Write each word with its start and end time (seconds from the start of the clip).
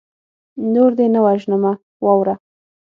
نور 0.73 0.91
دې 0.97 1.07
نه 1.13 1.19
وژنمه 1.25 1.71
واوره 2.05 2.33